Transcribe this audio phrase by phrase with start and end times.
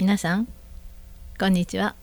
[0.00, 0.46] 皆さん
[1.40, 1.96] こんにちは。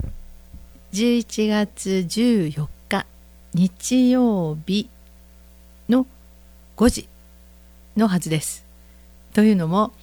[0.91, 3.05] 11月14日
[3.53, 4.89] 日曜日
[5.87, 6.05] の
[6.75, 7.07] 5時
[7.95, 8.65] のはずです。
[9.33, 9.93] というのも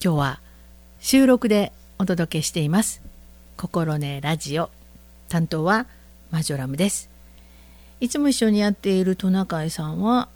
[0.00, 0.40] 今日は
[1.00, 3.02] 収録でお届けしています。
[3.56, 4.70] 心根ラジオ
[5.28, 5.86] 担当は
[6.30, 7.10] マジョラムです。
[7.98, 10.28] いつも一緒にやっているトナカイさんは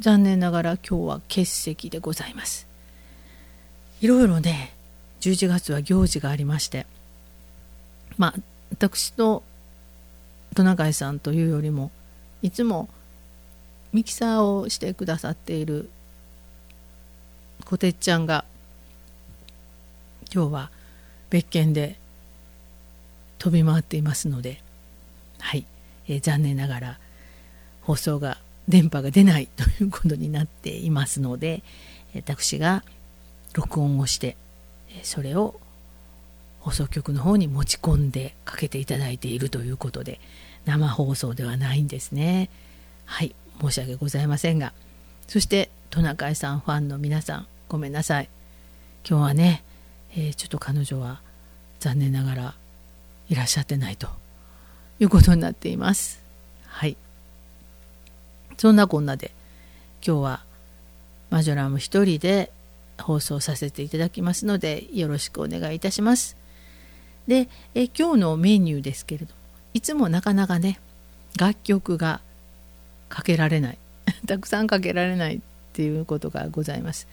[0.00, 2.66] 残念ながら今日は欠席でございます。
[4.02, 4.73] いろいろね
[5.24, 6.86] 11月は行事がありまして
[8.18, 8.34] まあ
[8.70, 9.42] 私と
[10.54, 11.90] トナカイさんというよりも
[12.42, 12.90] いつも
[13.94, 15.88] ミキサーをしてくださっている
[17.64, 18.44] こてっちゃんが
[20.32, 20.70] 今日は
[21.30, 21.96] 別件で
[23.38, 24.60] 飛び回っていますので
[25.38, 25.64] はい、
[26.06, 26.98] えー、残念ながら
[27.80, 28.36] 放送が
[28.68, 31.62] 電波が出ないということになっていますので
[32.14, 32.84] 私が
[33.54, 34.36] 録音をして
[35.02, 35.60] それを
[36.60, 40.20] 放送局の方に持ち込んでかけていただいているということで
[40.64, 42.48] 生放送ではないんですね。
[43.04, 44.72] はい申し訳ございませんが。
[45.28, 48.28] そしてトナカイさんファンの皆さんごめんなさい。
[49.08, 49.62] 今日はね、
[50.16, 51.20] えー、ちょっと彼女は
[51.80, 52.54] 残念ながら
[53.28, 54.08] いらっしゃってないと
[54.98, 56.22] いうことになっています。
[56.66, 56.96] はい。
[58.56, 59.32] そんなこんなで
[60.06, 60.44] 今日は
[61.30, 62.50] マジョラム一人で
[62.98, 66.36] 放送させていただきますのでよろしくお願いいたします。
[67.26, 69.40] でえ今日のメニューですけれども
[69.72, 70.78] いつもなかなかね
[71.38, 72.20] 楽曲が
[73.08, 73.78] かけられない
[74.26, 75.40] たくさんかけられないっ
[75.72, 77.08] ていうことがございます。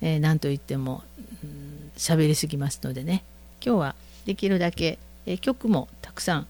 [0.00, 1.02] えー、何と言っても
[1.96, 3.24] 喋、りすぎますのでね
[3.64, 3.94] 今日は
[4.26, 6.46] できるだけ、えー、曲もたくさん、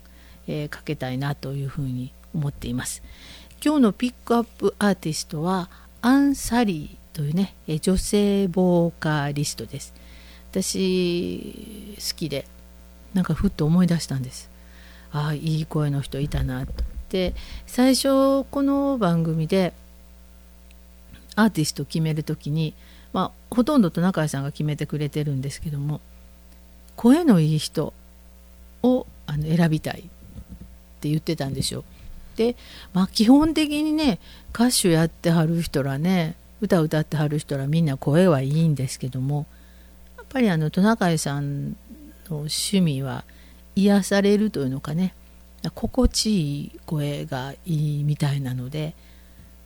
[0.48, 3.02] えー、かけたいなというふうに思っています。
[3.64, 5.70] 今日のピックアップアーティストは
[6.02, 9.94] アンサリーというね女性ボーカリストです。
[10.50, 12.46] 私好きで
[13.14, 14.50] なんかふっと思い出したんです。
[15.12, 16.72] ああいい声の人いたなと
[17.08, 17.34] で
[17.66, 19.72] 最初この番組で
[21.36, 22.74] アーティスト決める時に
[23.12, 26.00] まあほとんどと中井さんが決めてくれてるんですけども
[26.96, 27.92] 声のいい人
[28.82, 30.02] をあの選びたいっ
[31.00, 31.84] て言ってたんでしょ。
[32.36, 32.56] で
[32.92, 34.18] まあ基本的にね
[34.52, 39.46] 歌手やってはる人らね歌歌ってはる人らみんな声はいいんですけども
[40.16, 41.76] やっぱりあのトナカイさんの
[42.30, 43.24] 趣味は
[43.76, 45.14] 癒されるというのかね
[45.74, 48.94] 心地いい声がいいみたいなので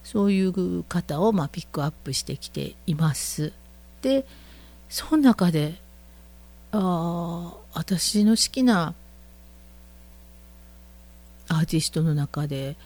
[0.04, 3.52] そういう方をまあピックアップしてきています。
[4.00, 4.26] で
[4.88, 5.74] その中で
[6.72, 8.94] あ私の好きな
[11.48, 12.76] アーティストの中で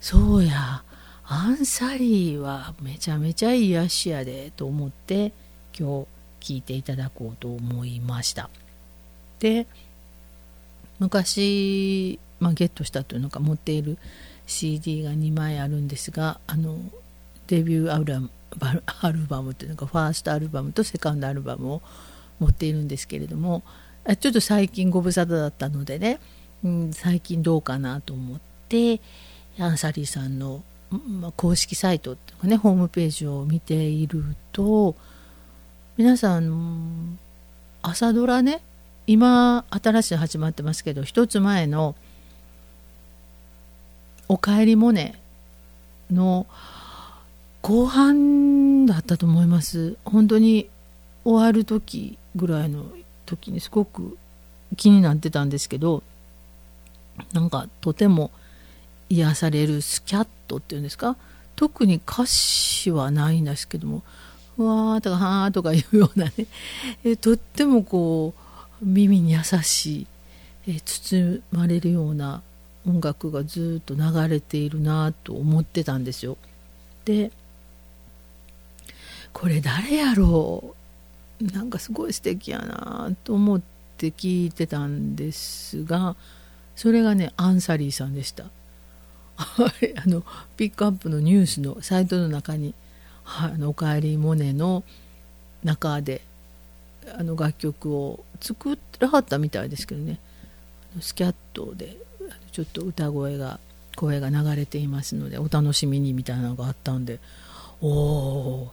[0.00, 0.82] そうや
[1.28, 5.32] アンサリーはめちゃめちゃ癒しやでと思って
[5.76, 6.06] 今
[6.40, 8.48] 日聞いていただこうと思いました。
[9.40, 9.66] で
[11.00, 13.98] 昔、まあ、ゲットしたというのか持っている
[14.46, 16.78] CD が2枚あるんですがあの
[17.48, 18.04] デビューアル
[18.58, 21.82] バムアルバムというのかファーストアルバムとセカンドアルバムを
[22.38, 23.62] 持っているんですけれども
[24.20, 26.20] ちょっと最近ご無沙汰だったのでね、
[26.64, 29.00] うん、最近どうかなと思って
[29.58, 34.94] アンサリーさんのまあ、公式サイトとかねホームページを見ていると
[35.96, 37.18] 皆さん
[37.82, 38.62] 朝ドラね
[39.06, 41.94] 今新しい始まってますけど一つ前の
[44.28, 45.18] 「おかえりモネ」
[46.10, 46.46] の
[47.62, 49.96] 後半だったと思います。
[50.04, 50.68] 本当に
[51.24, 52.86] 終わる時ぐらいの
[53.24, 54.16] 時にすごく
[54.76, 56.04] 気になってたんですけど
[57.32, 58.30] なんかとても
[59.08, 61.16] 癒されるスキャットっていうんですか？
[61.54, 64.02] 特に歌詞はないんですけども
[64.58, 66.32] 「うわー」とか「はー」とかいうようなね
[67.04, 68.34] えとってもこ
[68.82, 70.06] う耳に優しい
[70.68, 72.42] え包まれるような
[72.86, 76.36] 音楽がずっと流れているなと思ってたんですよ。
[77.04, 77.32] で
[79.32, 80.74] これ誰やろ
[81.40, 81.44] う？
[81.52, 83.60] なんかすごい素敵やなと思っ
[83.96, 86.16] て聞いてたんですが
[86.74, 88.44] それがねアンサリーさんでした。
[89.36, 90.22] はい、あの
[90.56, 92.74] ピックアップのニュースのサイトの中に
[93.24, 94.82] 「はい、あのおかえりモネ」の
[95.62, 96.22] 中で
[97.18, 100.18] あの楽曲を作らはったみたいですけどね。
[101.00, 101.98] スキャットで
[102.52, 103.60] ちょっと歌声が
[103.96, 107.20] 声が流れていますのでお楽しみにみたいなのがあったんで。
[107.82, 108.72] おお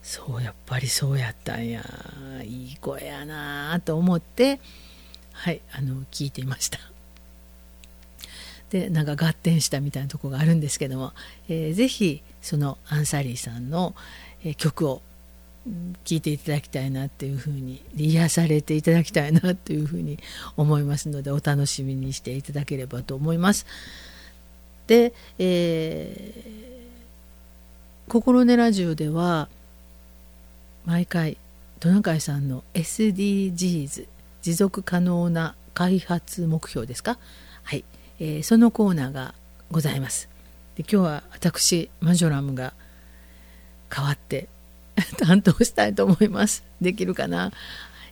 [0.00, 1.82] そうやっぱりそうやったんや。
[2.44, 4.60] いい声やなと思って
[5.32, 5.60] はい。
[5.72, 6.78] あの聞いていました。
[8.70, 11.12] でなんか合点したみたいなとこがあるんですけども、
[11.48, 13.94] えー、ぜひそのアンサリーさんの、
[14.44, 15.02] え、曲を
[16.04, 20.18] 聞いていただきたいなっていうふうに癒されていただきたいなというふうに
[20.56, 23.66] 思いますのでお楽しみにしていただければと思います。
[24.86, 29.48] で、えー、心根ラジオでは
[30.86, 31.36] 毎回
[31.80, 34.06] トナカイさんの SDGs
[34.42, 37.18] 持続可能な開発目標ですか、
[38.20, 39.34] えー、そのコーナーが
[39.70, 40.28] ございます。
[40.76, 42.72] で今日は私マジョラムが
[43.94, 44.48] 変わって
[45.18, 46.64] 担当したいと思います。
[46.80, 47.52] できるかな？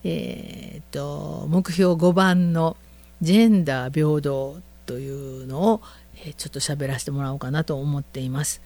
[0.05, 2.77] えー、っと目標5番の
[3.23, 5.83] ジェンダー平等というのを、
[6.17, 8.61] えー、ちょっと喋らせてもらおうかなと思っています。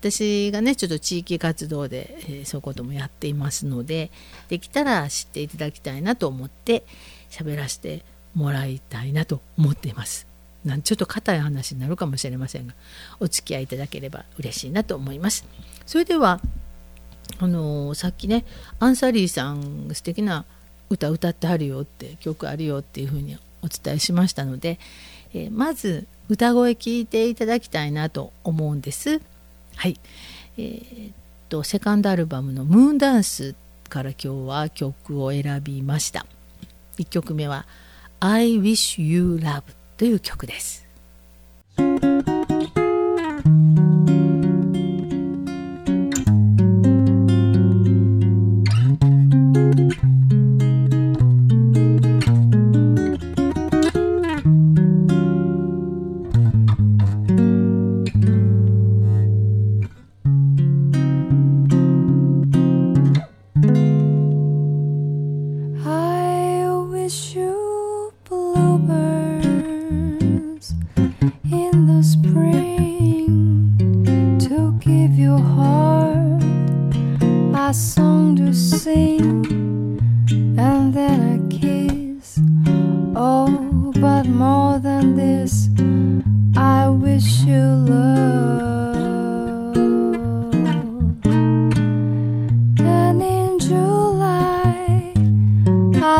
[0.00, 4.10] 私がねちょっと地域活動で、えー、そういうこともやっていますので
[4.48, 6.84] できたら知っていただきたいなと思って
[7.30, 8.04] 喋らせて
[8.34, 10.33] もらいたいなと思っています。
[10.82, 12.74] ちょっと硬い話になるかもしれませんが
[13.20, 15.44] お付き合いいただければ嬉しいなと思います。
[15.86, 16.40] それでは
[17.38, 18.44] あのー、さっきね
[18.78, 20.44] アンサリーさん素敵な
[20.90, 24.78] 歌歌ってはるよって曲あるよっていうふうにお伝えしましたので、
[25.32, 29.20] えー、まず歌声聞いていただきたいなと思うんです。
[29.76, 29.98] はい、
[30.56, 31.12] えー、っ
[31.48, 33.54] とセカンドアルバムの「ムーンダンス」
[33.88, 36.26] から今日は曲を選びました。
[36.98, 37.66] 1曲目は
[38.20, 39.62] 「I Wish You Love
[39.96, 40.86] という曲です。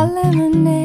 [0.03, 0.84] lemonade.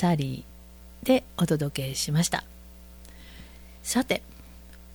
[0.00, 2.42] サリーでお届けしました。
[3.82, 4.22] さて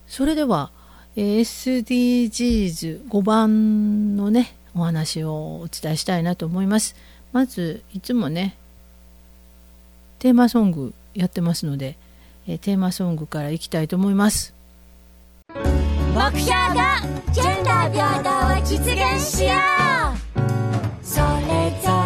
[0.08, 0.72] それでは
[1.16, 6.96] SDGs5 番のねお話をお伝えしたいなと思います。
[7.32, 8.56] まずいつもね
[10.18, 11.96] テーマソングやってますので、
[12.44, 14.54] テーマソングからいきたいと思います。
[15.54, 17.00] 目標が
[17.32, 18.28] ジェンダー平等
[18.60, 19.56] を実現しよう。
[21.04, 21.24] それ
[21.80, 21.86] ぞ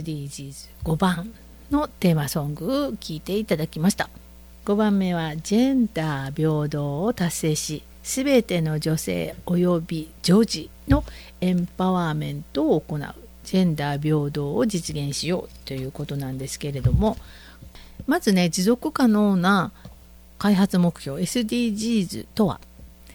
[0.00, 1.32] SDGs5 番
[1.70, 4.08] のテーマソングを聴いていただきました。
[4.64, 11.04] 5番目はジェンダー平等を達成しすべての女性及び女児の
[11.40, 13.14] エンパワーメントを行う。
[13.44, 17.16] ジェンダー平等を実現しようということなんですけれども。
[18.06, 19.70] まずね持続可能な
[20.38, 22.60] 開発目標 SDGs とは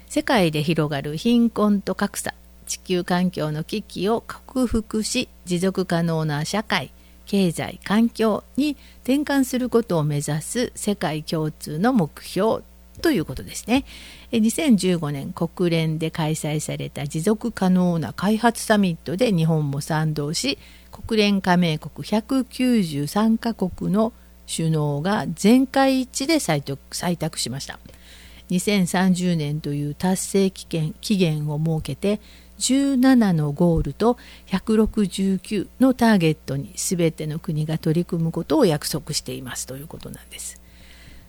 [0.07, 2.33] 世界で広がる貧困と格差。
[2.67, 6.91] 地球環境の危機を克服し持続可能な社会
[7.25, 12.63] 経済環境に転換することを目指す世界共通の目標
[13.01, 13.85] ということですね。
[14.31, 20.57] 2015年国連で開催された持続可能な開発サミットで日本も賛同し
[20.91, 24.13] 国連加盟国193カ国の
[24.47, 27.79] 首脳が全会一致で採択採択しました。
[28.49, 32.21] 2030年という達成期限期限を設けて
[32.59, 40.59] 17のゴールと169のターゲットに全ての国が取り組むことを約束していますということなんです。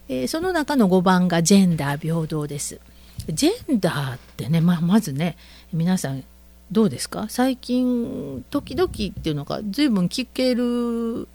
[0.09, 2.81] えーその中の5番がジェンダー平等です。
[3.29, 5.37] ジェンダーってね、まあ、まずね
[5.73, 6.25] 皆さん
[6.73, 7.27] どうですか？
[7.29, 11.29] 最近時々っていうのが随分聞ける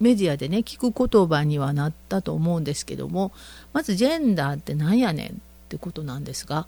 [0.00, 3.32] メディアでね聞く言葉にはなったと思うんですけども
[3.72, 5.32] まずジェンダーって何やねんっ
[5.68, 6.66] てことなんですが、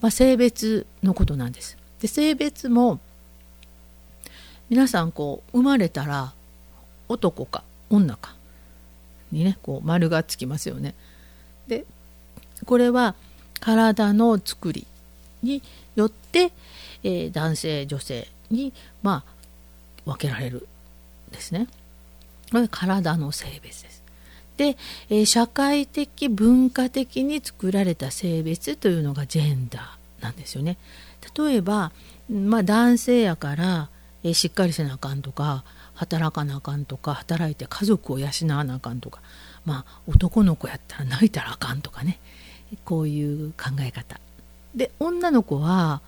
[0.00, 1.76] まあ、性別のことなんです。
[2.00, 3.00] で性別も
[4.68, 6.32] 皆さんこう生まれたら
[7.08, 8.34] 男か女か
[9.32, 10.94] にねこう丸がつきますよね。
[11.66, 11.84] で
[12.64, 13.14] これは
[13.60, 14.86] 体の作り
[15.42, 15.62] に
[15.96, 16.52] よって、
[17.02, 19.32] えー男性女性にまあ
[20.04, 20.66] 分けられる
[21.30, 21.66] ですね。
[22.50, 24.02] これ体の性別です。
[24.56, 24.76] で、
[25.08, 30.76] えー社会的文化的に作られた性別というのがジェンダーなんですよね。
[31.36, 31.92] 例えば、
[32.30, 33.88] まあ、男性やから、
[34.22, 39.22] えしっかりせなあかんとか働かなあかんとか働いて家族を養わなあかんとか、
[39.64, 42.18] まあ、男の子やったら泣いたらあかんとかね。
[42.84, 44.20] こういう考え方。
[44.74, 46.00] で女の子は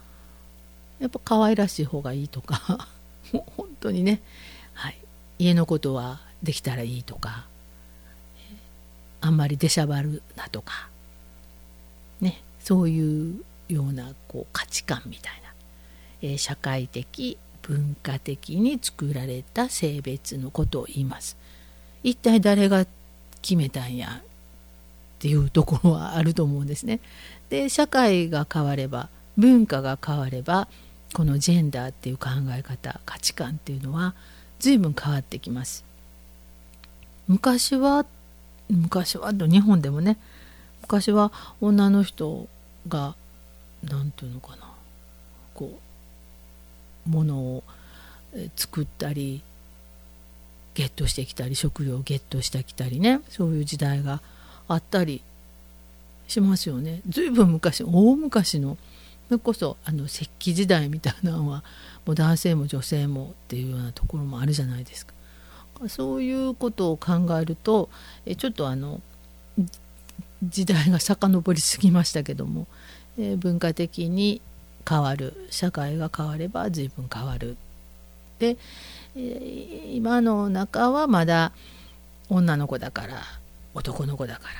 [1.00, 2.86] やっぱ可愛らしい方がいいとか
[3.32, 4.22] もう本当にね、
[4.72, 4.98] はい、
[5.38, 7.46] 家のことはできたらいいとか
[9.20, 10.88] あんまり出しゃばるなとか
[12.20, 12.42] ね。
[12.60, 15.52] そういうようなこう価値観みたいな、
[16.22, 21.36] えー社会的文化的に作られた性別のことを言います。
[22.02, 22.86] 一体誰が
[23.40, 24.24] 決めたんやっ
[25.20, 27.00] ていうところはあると思うんですね。
[27.48, 30.68] で社会が変われば文化が変われば
[31.14, 34.14] このジェンダーっていう考え方価値観っていうのは
[34.58, 35.84] 随分変わってきます。
[37.28, 38.04] 昔は
[38.68, 40.18] 昔は日本でもね
[40.82, 42.48] 昔は女の人
[42.88, 43.14] が
[43.88, 44.70] 何て言うのかな。
[45.54, 45.78] こ
[47.06, 47.62] う物を
[48.56, 49.42] 作ったり
[50.74, 53.20] ゲットしてきたり食料をゲットしてきたりね。
[53.28, 54.20] そういう時代が
[54.68, 55.22] あったり
[56.28, 57.02] しますよね。
[57.08, 58.78] ずいぶん昔大昔の。
[59.28, 61.64] それこそあの石器時代みたいなのは
[62.04, 65.14] もう男性も女性もっていうようなところもあるじゃないですか。
[65.88, 67.88] そういうことを考えると
[68.26, 69.00] えちょっとあの
[70.42, 72.66] 時代が遡りすぎましたけども、
[73.18, 74.40] え文化的に
[74.88, 77.56] 変わる社会が変われば随分変わる
[78.38, 78.56] で、
[79.16, 81.52] え今の中はまだ
[82.28, 83.22] 女の子だから
[83.74, 84.54] 男の子だから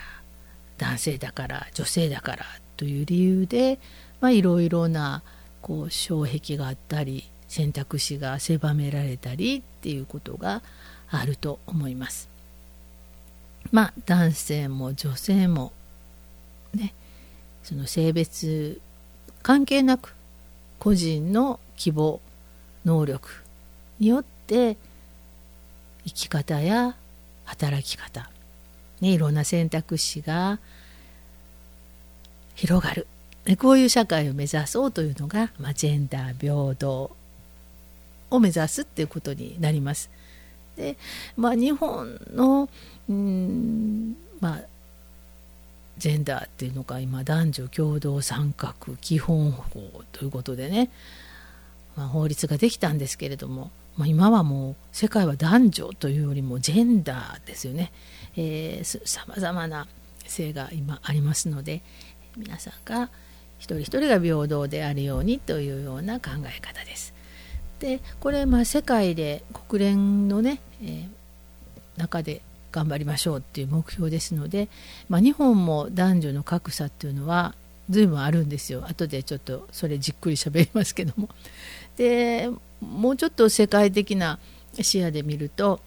[0.79, 2.45] 男性だから女性だから
[2.77, 3.79] という理由で、
[4.21, 5.23] まあ、いろいろな
[5.61, 10.63] こう障壁があったり選択肢が狭められたりっていうことが
[11.11, 12.29] あると思います。
[13.71, 15.73] まあ男性も女性も
[16.75, 16.95] ね
[17.63, 18.81] その性別
[19.43, 20.15] 関係なく
[20.79, 22.21] 個人の希望
[22.85, 23.29] 能力
[23.99, 24.77] によって
[26.05, 26.97] 生き方や
[27.45, 28.31] 働き方、
[29.01, 30.59] ね、いろんな選択肢が
[32.55, 33.07] 広がる
[33.59, 37.11] こういう社会を目指そうというのが、まあ、ジェンダー平等
[38.31, 40.11] を目指すっていうことになります。
[40.77, 40.97] で
[41.37, 42.69] まあ、日本の
[43.09, 43.62] うん
[46.03, 50.91] ジェンダーっていうのが今男女共同参画基本法ということでね、
[51.97, 57.93] まあ、法律ができたんですけれども、まあ、今はもう世界は男女というよりもジェンダーですよね
[58.83, 59.87] さまざまな
[60.27, 61.83] 性が今ありますので
[62.37, 63.09] 皆さんが
[63.61, 67.15] 一人一人が平等であるようにというような考え方です。
[67.79, 74.69] でこれまあ世界で国連のね、えー、中で頑張りましょうっていう目標ですので、
[75.09, 77.55] まあ、日本も男女の格差っていうのは
[77.91, 81.29] 随分あるんですよ後でちょっとそれじっくり喋りますけども
[81.97, 82.49] で
[82.81, 84.39] もうちょっと世界的な
[84.81, 85.81] 視野で見ると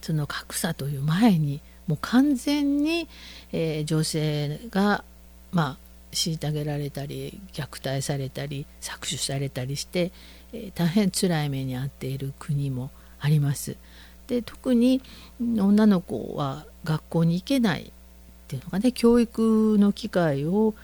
[0.00, 3.08] その格差という前にもう完全に、
[3.52, 5.04] えー、女性が
[5.52, 10.12] まあ虐げられたり虐待されたり搾取されたりして、
[10.52, 13.76] えー、大変辛い目に遭っている国もあります。
[14.26, 15.02] で特に
[15.40, 17.84] 女の子は学校に行けないっ
[18.48, 20.74] ていうのがね教育の機会を、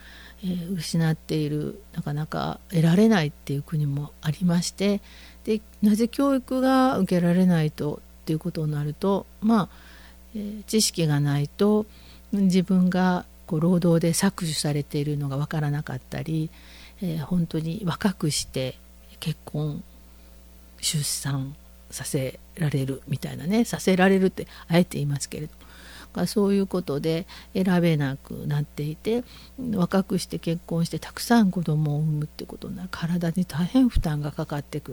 [0.43, 5.01] えー、失っているなかなか得られないっていう国もありまして
[5.45, 9.69] でなぜ教育が受けられないとっていうことになるとまあ、
[10.35, 11.87] えー、知識がないと
[12.33, 16.51] 自分がこう労働で搾取されているのが分からなかったり、
[17.03, 18.79] えー、本当に若くして
[19.21, 19.83] 結婚
[20.81, 21.55] 出産
[21.93, 29.25] させられるみたいなねさせられるってあえて言いますけれどそういうことで選べなくなっていて
[29.75, 34.93] 若くして結婚してたくさん子供を産むってことなる体に大変負担がかかってく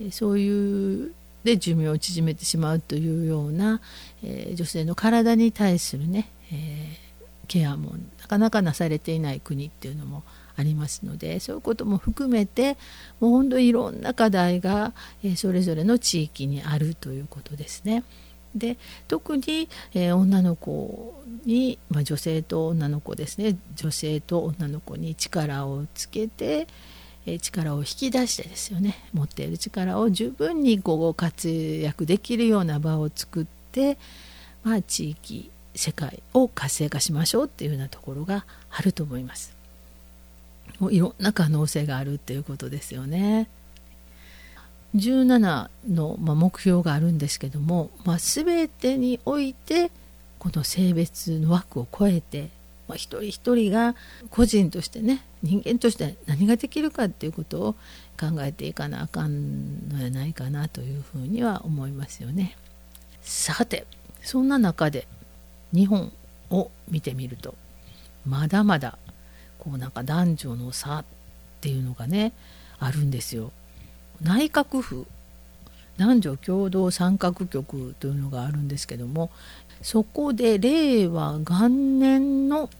[0.00, 0.12] る。
[0.12, 1.12] そういう
[1.44, 3.80] で寿命を縮めてしまうというような、
[4.22, 10.24] えー、女性の体に対するね、えー、ケアもなかなかなされていない国っていうのも
[10.58, 12.76] ありますのでそういうことも含めて
[13.20, 14.92] もう本当にいろんな課題が、
[15.22, 18.02] え、それぞれの地域にあるということですね。
[18.54, 26.66] で特に、えー、女の子に、まあ、女性と女の子ですね女性と女の子に力をつけて、
[27.26, 33.98] えー、力を引き出してですよね持っている力を十分にこう活躍できるような場を作って、
[34.64, 39.57] まあ、地域世界を活性化しましょうっていうようなところがあると思います。
[40.78, 43.48] もういろんな可能性があるっていうことですよね。
[44.94, 49.90] 17の、ま目標があるんですけども、まあ、全てにおいて
[50.38, 52.48] この性別の枠を超えて、
[52.86, 53.96] まあ、一人一人が
[54.30, 57.72] 個人としてね人間として何ができるかっていうことを
[58.18, 62.56] 考えていかなあかんのやないかなというふうには思いますよね。
[63.20, 63.86] さて
[64.22, 65.06] そんな中で
[65.72, 66.12] 日本
[66.50, 67.54] を見てみると
[68.24, 68.98] まだまだ
[69.58, 71.04] こうなんか男女の差っ
[71.60, 72.32] ていうのがね
[72.78, 73.52] あるんですよ。
[74.22, 75.06] 内閣府
[75.98, 79.30] 男女共同参画局というのがあるんですけども
[79.82, 82.70] そこで令和元年の、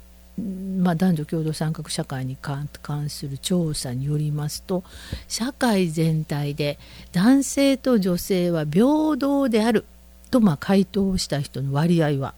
[0.81, 2.69] まあ、男女共同参画社会に関
[3.09, 4.85] する調査によりますと
[5.27, 6.79] 社会全体で
[7.13, 9.85] 男性と女性は平等である
[10.31, 12.35] とまあ回答した人の割合は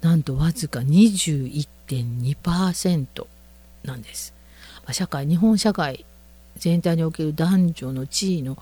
[0.00, 3.26] なんとわずか21.2%
[3.84, 4.34] なんです。
[4.86, 6.04] ま、社会日本社会
[6.56, 8.58] 全体における男女の地位の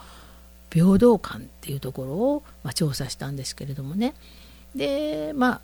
[0.70, 4.14] 平等感っていうところを、まあ、調査したんですけれどもね
[4.74, 5.60] でまあ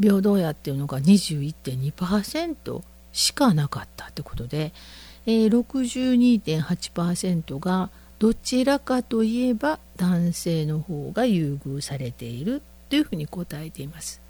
[0.00, 4.72] 平等やっていうのが21.2%しかなかったってことで、
[5.26, 14.20] えー、62.8%がどちらかといえば男性の方が優遇されているというふうに答えています。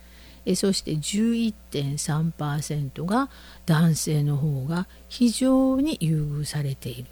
[0.47, 3.29] えそして11.3%が
[3.67, 7.09] 男性の方が非常に優遇されている。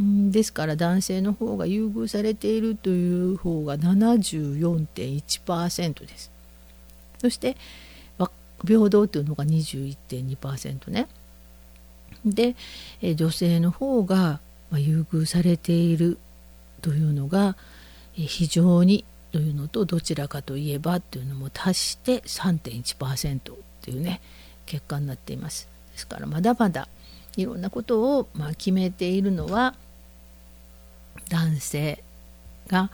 [0.00, 6.30] んですから男性の方が優遇されているという方が74.1%です。
[7.18, 7.56] そして
[8.66, 11.08] 平等というのが21.2%ね。
[12.24, 12.54] で
[13.14, 14.40] 女性の方が
[14.72, 16.18] 優遇されている
[16.82, 17.56] というのが
[18.12, 24.20] 非常にというのとどちらかといえばというのも足して3.1%というね
[24.66, 26.88] 結果になっていますですからまだまだ
[27.36, 29.74] いろんなことをまあ決めているのは
[31.28, 32.02] 男性
[32.66, 32.90] が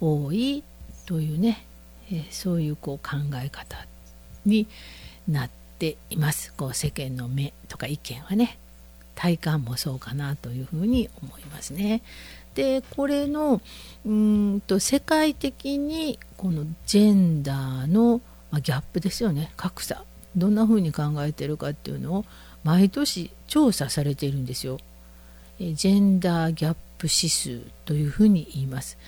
[0.00, 0.62] 多い
[1.06, 1.66] というね、
[2.12, 3.86] え、そういうこう考え方
[4.44, 4.66] に
[5.26, 8.58] なっていますこう世間の目とか意見はね
[9.14, 12.02] 体感もそうかなというふうに思いますね。
[12.58, 13.60] でこれの
[14.04, 20.02] うんと世界的にこのジェンダーの、まあ、ギャップですよね格差
[20.36, 22.24] どんなふうに考えてるかっていうのを
[22.64, 24.78] 毎年調査されているんですよ。
[25.60, 28.98] ジェンダーギャップ指数というふうに言います。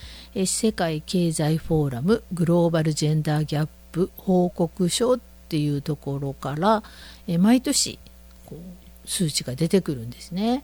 [0.45, 6.83] 世界経済フォーラムグローバルジェンダーギャップ報告書っていうところから
[7.37, 7.99] 毎年
[8.45, 10.63] こう数値が出てくるんですね。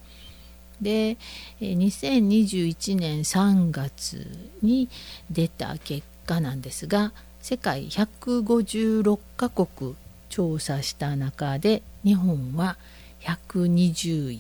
[0.82, 1.18] で
[1.62, 4.28] 2021年3月
[4.62, 4.90] に
[5.32, 9.96] 出た結果なんですが世界156カ国
[10.30, 12.78] 調査した中で日本は
[13.22, 14.40] 120位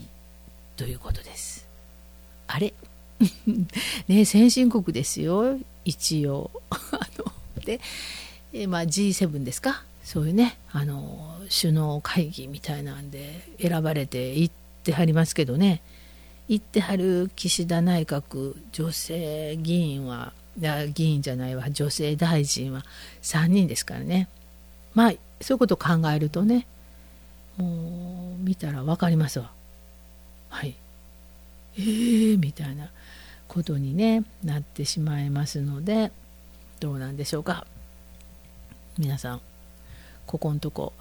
[0.75, 1.67] ということです。
[2.47, 2.73] あれ？
[4.07, 5.57] ね先進国ですよ。
[5.85, 6.51] 一応。
[6.69, 6.77] あ
[7.17, 7.31] の
[7.63, 7.79] で、
[8.53, 9.83] えまあ、G7 ですか？
[10.03, 14.51] そういうねあの首脳会議みたいなんで選ばれていっ
[14.83, 15.81] てはりますけどね。
[16.47, 20.33] 行ってはる岸田内閣女性議員は
[20.93, 21.69] 議員じゃないわ。
[21.69, 22.83] 女性大臣は
[23.21, 24.29] 3人ですからね。
[24.93, 26.65] まあそういうことを考えるとね
[27.57, 29.51] もう見たら分かりますわ。
[30.49, 30.75] はい。
[31.77, 32.89] えー、みたいな
[33.47, 36.11] ことに、ね、なってしまいますので
[36.79, 37.67] どうなんでしょうか。
[38.97, 39.41] 皆さん
[40.25, 40.93] ここのとこ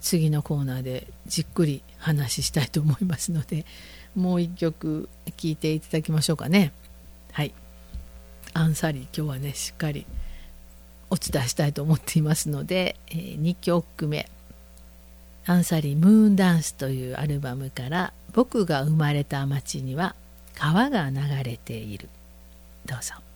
[0.00, 3.66] 次のコーナーでじっくり話したいと思いますので
[4.14, 6.72] もう一曲聴いていただきましょうかね。
[7.32, 7.54] はい。
[8.52, 10.06] アンサリー今日はねしっかり
[11.08, 14.28] お伝えしたいと思っていますので、えー、2曲目
[15.46, 20.14] 「アンサリームーンダンス」というアルバムから「僕が生まれた街には
[20.54, 22.08] 川が流れている」
[22.86, 23.29] どうぞ。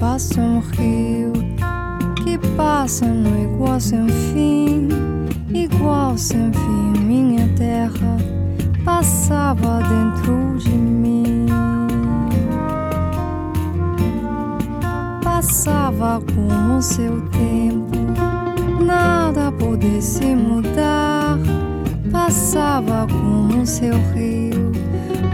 [0.00, 1.32] Passa um rio
[2.22, 4.88] que passa no igual sem fim,
[5.52, 7.00] igual sem fim.
[7.02, 8.16] Minha terra
[8.86, 11.46] passava dentro de mim,
[15.22, 21.38] passava como seu tempo, nada pudesse mudar.
[22.10, 24.72] Passava como seu rio,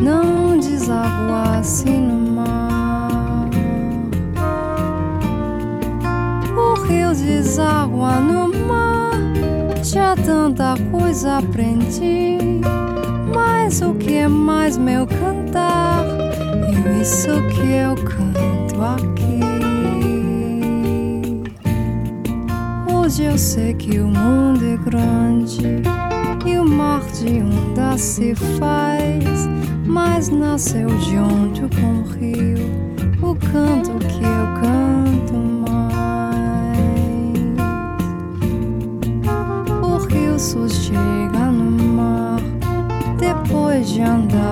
[0.00, 2.89] não desaguasse no mar.
[7.10, 9.10] Rio deságua no mar.
[9.82, 12.38] Já tanta coisa aprendi,
[13.34, 16.04] mas o que é mais meu cantar?
[16.06, 19.40] É isso que eu canto aqui.
[22.92, 25.82] Hoje eu sei que o mundo é grande
[26.46, 29.48] e o mar de onda se faz,
[29.84, 32.80] mas nasceu junto com o rio
[33.22, 35.59] o canto que eu canto.
[40.68, 42.40] Chega no mar.
[43.18, 44.49] Depois de andar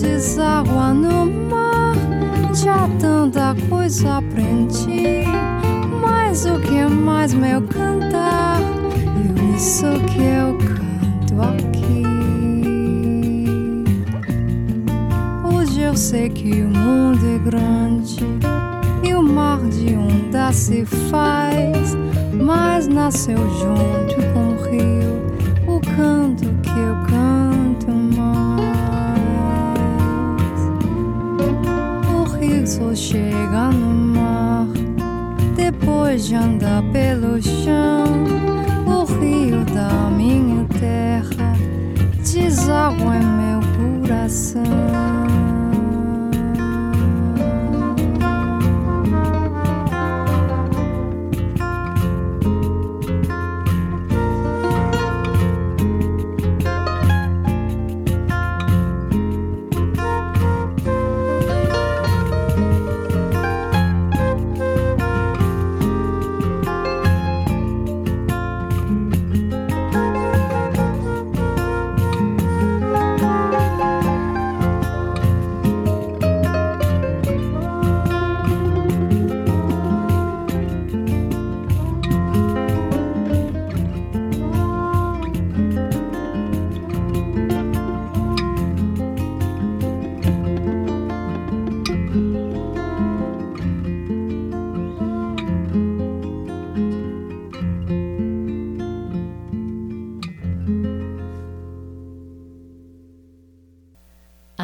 [0.00, 1.94] deságua no mar.
[2.54, 5.24] Já tanta coisa aprendi,
[6.00, 8.60] mas o que mais meu cantar?
[9.16, 12.02] E isso que eu canto aqui.
[15.54, 18.24] Hoje eu sei que o mundo é grande
[19.02, 21.96] e o mar de onda se faz,
[22.32, 25.26] mas nasceu junto com o rio
[25.66, 27.25] o canto que eu canto.
[32.76, 34.66] Só chega no mar
[35.56, 38.04] depois de andar pelo chão.
[38.86, 41.54] O rio da minha terra
[42.22, 43.60] deságua em meu
[44.02, 45.45] coração.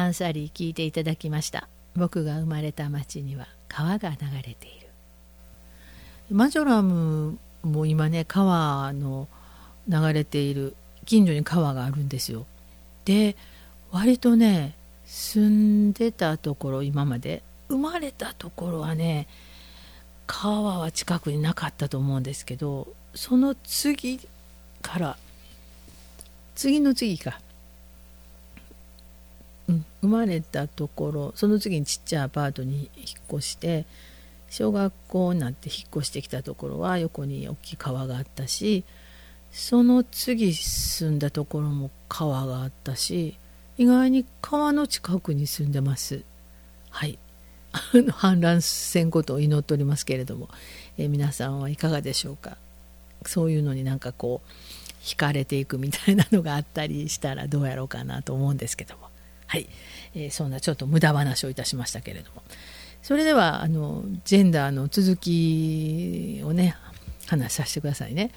[0.03, 1.69] アンサリー聞いていただきました。
[1.95, 4.87] 僕が生まれた町には川が流れている。
[6.29, 9.27] マジョラムも今ね川の
[9.87, 12.45] 流れている近所に川があるんですよ。
[13.05, 13.37] で
[13.91, 14.73] 割とね
[15.05, 19.27] 住んでたところ今まで生まれたところはね
[20.27, 24.19] 川は近くになかったと思うんですけどその次
[24.81, 25.17] から
[26.55, 27.39] 次の次か。
[29.69, 33.85] うん、生まれたところその次にちっちゃいアパートに引っ越して
[34.49, 38.83] 小学校になって引っ越してきたところは横に大きい川があったし
[39.51, 43.37] その次住んだところも川があったし
[43.77, 46.23] 意外に川の近くに住んでます。
[46.91, 47.17] はい。
[47.73, 50.47] あの氾濫せんことを祈っておりますけれども、
[50.97, 52.57] えー皆さんはいかがでしょうか？
[53.25, 59.02] そういうのになんかこう惹かれていくみたいなのがあったりしたらどうやろうかなと思うんですけども。
[59.47, 59.67] はい、
[60.15, 62.43] えーそんなちょっと無駄話をいたしましたけれども。
[63.03, 66.77] それではあのジェンダーの続きをね
[67.27, 68.31] 話させてくださいね。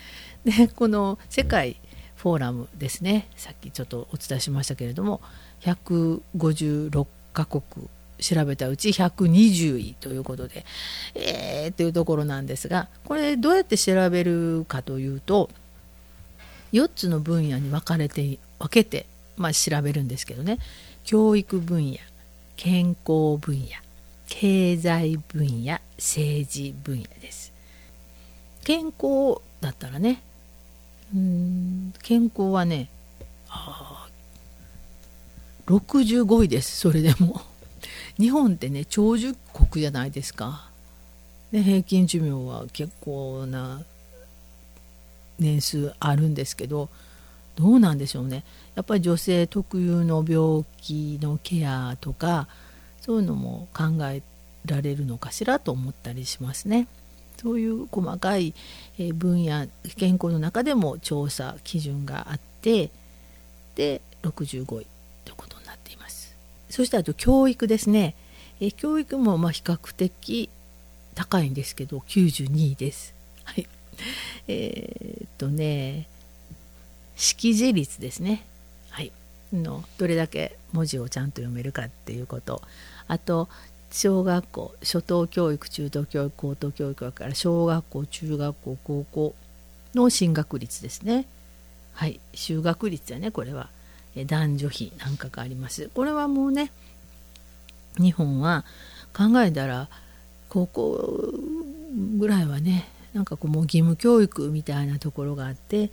[0.45, 1.77] でこの世界
[2.17, 3.29] フォーラムですね。
[3.37, 5.21] さっきちょっとお伝えしましたけれども
[5.61, 7.63] 156カ国
[8.19, 10.65] 調べたうち120位ということで
[11.15, 15.51] えー、っていうところなんですがこれどうやって調べるかというと
[16.73, 20.59] 4つの分野に分かれて分けて、まあ、調べるんですけどね。
[21.07, 21.99] 教育分野
[22.57, 23.67] 健康分野
[24.27, 27.53] 経済分野政治分野です。
[28.65, 30.21] 健康だったらね
[31.15, 32.89] うん健康はね
[33.49, 34.09] あ
[35.67, 37.41] 65位ですそれでも。
[38.19, 40.69] 日本ってね長寿国じゃないですか。
[41.53, 43.81] で平均寿命は結構な
[45.39, 46.89] 年数あるんですけど
[47.57, 52.47] どうなんでしょうねやっぱり女性特有の病気のケアとか
[53.01, 54.23] そういうのも考え
[54.67, 56.89] られるのかしらと思ったりしますね。
[57.41, 58.55] そういう細かい
[59.15, 62.91] 分野健康の中でも調査基準があって
[63.75, 64.87] で65位という
[65.37, 66.35] ことになっています。
[66.69, 68.15] そしてあと教育ですね。
[68.61, 70.49] え教育もま比較的
[71.15, 73.15] 高いんですけど92位です。
[73.45, 73.69] はい。
[74.49, 76.09] えーっとね
[77.17, 78.47] 識字率ですね。
[78.91, 79.13] はい。
[79.53, 82.63] のどれだけ文字をちゃんと読めるかっていうこと。
[83.09, 83.49] あと
[83.91, 89.35] 小学校初等教育中等教育高等教育から小学校中学校高校
[89.95, 91.27] の進学率ですね。
[91.95, 92.21] はい。
[92.35, 93.69] 就学率やねこれは。
[94.25, 95.91] 男女比なんかがあります。
[95.95, 96.73] これはもうね
[97.99, 98.65] 日本は
[99.15, 99.89] 考えたら
[100.49, 101.35] 高校
[102.19, 105.91] ぐらいはねなんかこうもう義務教育みたいなところがあって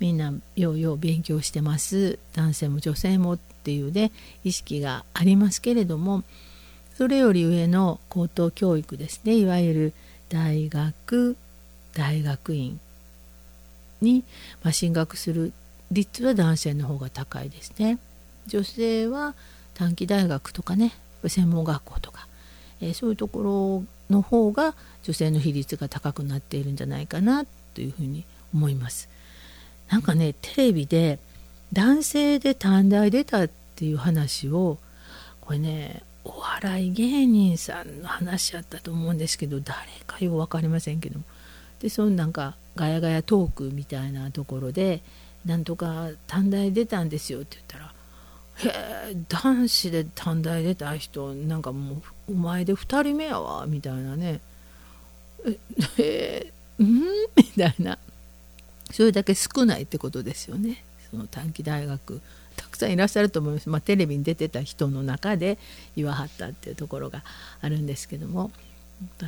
[0.00, 4.12] みんなようよう勉強してます男性も女性もっていうね
[4.44, 6.22] 意識がありますけれども
[6.96, 9.92] それより上の高等教育ですねいわゆる
[10.28, 11.36] 大学
[11.94, 12.78] 大学院
[14.00, 14.24] に、
[14.62, 15.52] まあ、進学する
[15.90, 17.98] 率は男性の方が高いですね。
[18.46, 19.34] 女性は
[19.74, 20.92] 短期大学とかね
[21.26, 22.28] 専門学校とか、
[22.80, 29.08] えーそういうところの方が女性の比率が高くなっているんじゃないかなというふうに思います。
[29.88, 31.18] なんかねテレビで
[31.72, 34.78] 男性で短大出たっていう話を
[35.40, 41.24] これねお笑い芸人さんの話やったと思うんですけど誰かよう分かりませんけども。
[41.80, 45.02] でそのなんかガヤガヤトークみたいなところで
[45.44, 47.92] 「なんとか短大出たんですよ」って言ったら
[48.64, 51.96] 「へえ男子で短大出た人なんかも
[52.28, 54.40] うお前で2人目やわ」みたいなね
[55.98, 57.00] 「ええうん?」
[57.36, 57.98] みたいな。
[58.96, 62.22] それだけ少ないってことですよねその短期大学
[62.56, 65.58] たくさんいらっしゃると思います、まあ、テレビに出てた人の中で
[65.96, 67.22] 言わはったっていうところが
[67.60, 68.50] あるんですけども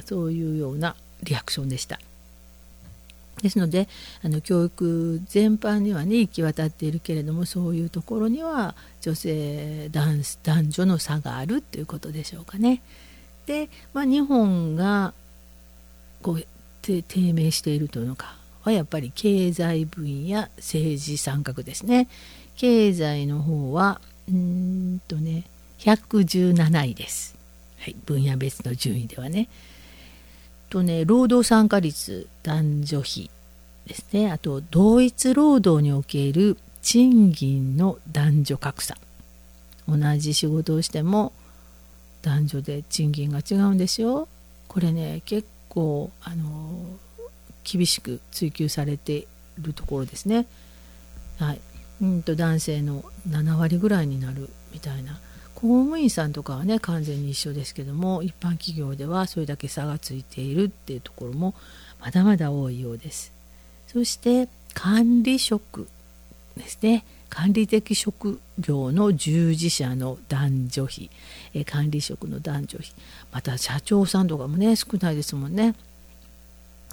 [0.06, 2.00] そういうようなリアクションでした。
[3.42, 3.88] ですので
[4.24, 12.82] あの教育全般にはね行き渡っているけれどもそういうところには女性男男女の差があるっていうことでしょうかね。
[13.44, 15.12] で、まあ、日本が
[16.22, 16.46] こう
[16.80, 17.02] 低
[17.34, 22.08] 迷しているというのかはやっぱり経済分野政治参画ですね。
[22.56, 25.44] 経済の方はうんとね
[25.78, 27.36] 117位です、
[27.78, 29.48] はい、分野別の順位ではね。
[30.68, 33.30] とね労働参加率男女比
[33.86, 38.96] ですねあと同一労働における賃金の男女格差
[39.88, 41.32] 同じ仕事をしても
[42.22, 44.28] 男女で賃金が違うんですよ
[44.68, 46.98] これね結構あの
[47.70, 49.26] 厳しく追求されてい
[49.60, 50.46] るところですね。
[51.38, 51.60] はい。
[52.00, 55.18] うんと男性の7割ぐらいになるみたいな。
[55.54, 61.52] 公務員さんとかはね完全に一緒ですけども一般企業ではそれだけ差がついているっていうところも
[62.00, 63.32] まだまだ多いようです。
[63.88, 65.88] そして管理職
[66.56, 67.04] ですね。
[67.28, 71.10] 管理的職業の従事者の男女比。
[71.54, 72.94] え管理職の男女比。
[73.32, 75.74] また社長さんとかもね少ないですもんね。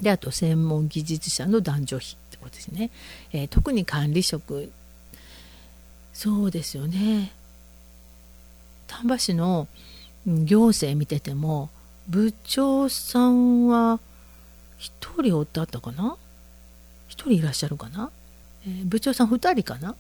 [0.02, 2.92] であと専門技術者の男女比ってことですね。
[3.32, 4.72] えー、特に管理職。
[6.14, 7.32] そうですよね。
[8.88, 9.68] 丹波市の
[10.26, 11.70] 行政見てても
[12.08, 14.00] 部長さんは
[14.80, 16.18] 1人おったったかな
[17.10, 18.12] ？1人いらっしゃるかな、
[18.66, 19.96] えー、部長さん2人かな？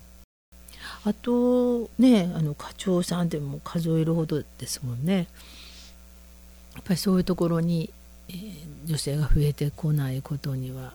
[1.04, 5.28] あとねあの課長さんでも数えるほどですもんね。
[6.76, 7.90] やっぱりそういうところに、
[8.30, 8.34] え、
[8.86, 10.94] 女性が増えてこないことには、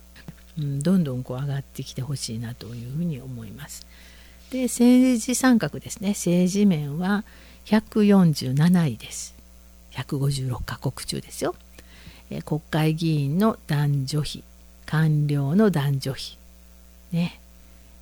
[0.58, 3.86] うん、どんどんこう上がってきてほしいなというふうに思います。
[4.50, 6.10] で政治参画ですね。
[6.10, 7.24] 政治面は
[7.66, 9.34] 147位です。
[9.92, 11.54] 156カ国中ですよ、
[12.30, 14.44] え国会議員の男女比
[14.86, 16.36] 官僚の男女比。
[17.12, 17.40] ね。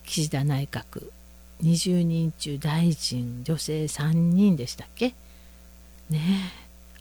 [0.05, 1.11] 岸田内閣
[1.63, 5.15] 20人中大臣女性3人でしたっけ？
[6.09, 6.53] ね。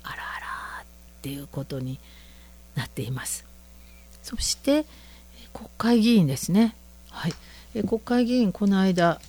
[0.04, 0.86] あらあらっ
[1.22, 2.00] ていうことに
[2.78, 3.44] なっています。
[4.24, 4.86] そして
[5.54, 6.76] 国会議員ですね。
[7.10, 7.34] はい。
[7.86, 9.20] 国会議員この間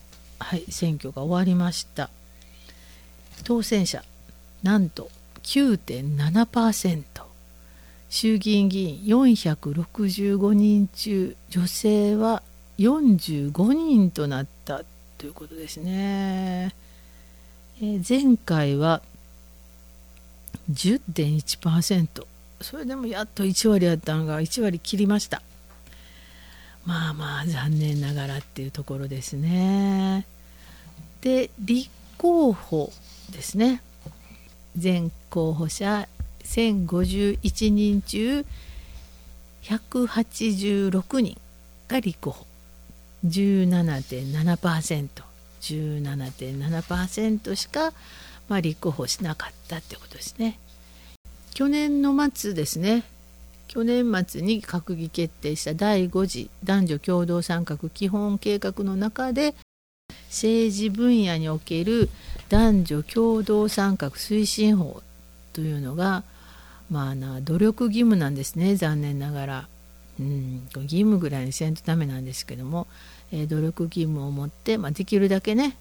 [0.40, 2.10] はい、選挙が終わりました。
[3.44, 4.04] 当選者
[4.62, 5.10] なんと
[5.42, 7.02] 9.7%
[8.08, 12.42] 衆議院議員465人中女性は
[12.78, 14.82] 45人となった
[15.18, 16.74] ということですね。
[17.80, 19.02] えー、前回は
[20.70, 22.26] 10.1%
[22.60, 25.42] それでもやっと1割あったのが1割切りました。
[26.84, 30.26] まあまあ残念ながらっていうところですね。
[31.20, 32.92] で立候補
[33.30, 33.82] ですね
[34.76, 36.08] 全候補者
[36.44, 38.46] 1051人中
[39.62, 41.36] 186人
[41.88, 42.46] が立候補
[43.26, 45.28] 17.7%17.7%
[45.60, 47.92] 17.7%しか、
[48.48, 50.58] まあ、立候補しなかったってことですね。
[51.58, 53.02] 去年の末ですね
[53.66, 59.56] 去年末に閣議決定した第5次男女共同参画基本計画の中で
[60.28, 62.10] 政治分野における
[62.48, 65.02] 男女共同参画推進法
[65.52, 66.22] というのが
[66.92, 69.68] まあな努力義務なんですね残念ながら。
[70.20, 72.88] うん、義務ぐらいにせんとダメなんですけども、
[73.30, 75.76] えー、努力義務を持って、まあ、できるだけね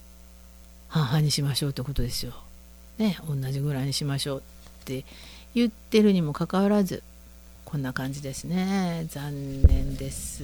[0.90, 2.34] 半々にしましょうってことですよ。
[2.98, 4.42] ね同じぐらいにしましょうっ
[4.86, 5.06] て
[5.54, 7.04] 言ってるにもかかわらず
[7.66, 10.44] こんな感じですね残念です。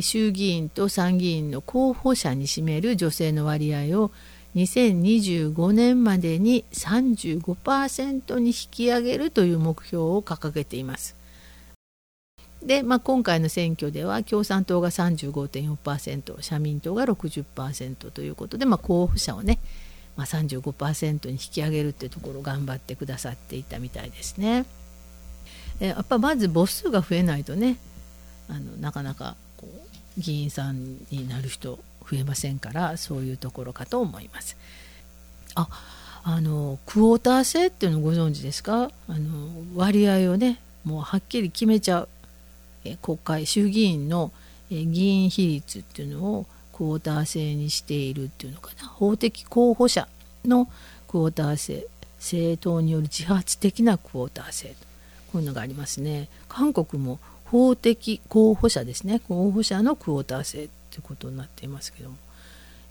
[0.00, 4.12] 衆議院と参議院の候補者に占める女性の割合を
[4.54, 11.16] 2025年までに35%に引き上げるという目標を掲げています。
[12.62, 19.58] で、まあ、今回の選挙では共産党が35.4%社民党が60%ということで、まあ、候補者をね
[20.16, 24.66] まあ、35%に引き上げるっていうところを頑張ってくださっていたみたいですね。
[25.80, 27.78] えやっぱまず母数が増えないとね
[28.48, 29.66] あのなかなかこ
[30.18, 34.56] う議員さんになる人増えませんからそういうところかと思います。
[35.54, 35.68] あ
[36.22, 38.90] あのクォーター制っていうのご存知ですか？
[39.08, 42.08] あの割合をねもうはっきり決めちゃう
[42.84, 44.32] え国会衆議院の
[44.70, 46.46] え議員比率っていうのを
[46.80, 48.88] クォーター制にしているっていうのかな。
[48.88, 50.08] 法的候補者
[50.46, 50.64] の
[51.08, 51.86] クォーター制
[52.18, 54.74] 政党による自発的なクォーター制
[55.30, 56.30] こういうのがありますね。
[56.48, 59.20] 韓国も法的候補者ですね。
[59.28, 62.16] 候補者のクォーター制ということになっていますけども。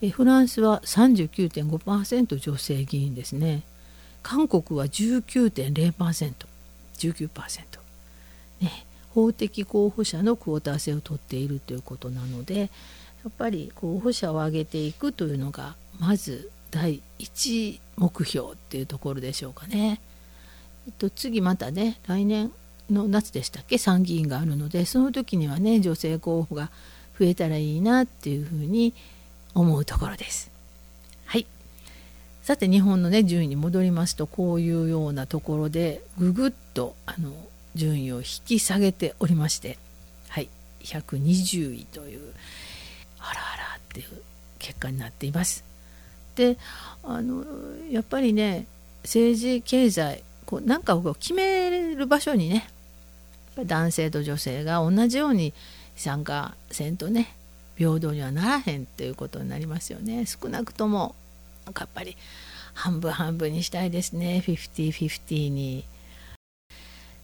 [0.04, 3.64] えフランスは39.5%女性議員ですね。
[4.22, 6.34] 韓国は 19.0%19%、
[6.96, 7.64] 19%
[8.62, 8.86] ね。
[9.16, 12.70] 法的候補者のクォーター制を取っているということなので
[13.24, 20.00] やっぱり候補者を挙げていくというのがまず第一目標っていうところでしょうかね。
[20.88, 22.52] えっと、次またね来年
[22.90, 23.78] の夏でしたっけ？
[23.78, 26.72] 参議院があるのでその時にはね女性候補が
[27.20, 28.94] 増えたらいいなっていうふうに
[29.54, 30.52] 思うところです。
[31.26, 31.46] はい
[32.42, 37.32] さて日本のね順位に戻りますとこういうようなところでぐぐっとあの
[37.76, 39.78] 順位を引き下げておりまして
[40.30, 40.50] はい
[40.82, 42.34] 120位という
[43.20, 44.22] あらあらっていう
[44.60, 45.64] 結果になっています。
[46.36, 46.58] で
[47.04, 47.44] あの
[47.92, 48.66] やっぱりね
[49.04, 52.70] 政治経済こうなんかを決める場所にね
[53.66, 55.54] 男性と女性が同じように
[55.96, 57.36] 参加せんとね
[57.76, 60.26] 平等にはならへんっていうことになりますよね。
[60.26, 61.16] 少なくとも
[61.66, 62.18] なんかやっぱり
[62.74, 64.44] 半分半分にしたいですね。
[64.46, 65.86] 50-50に。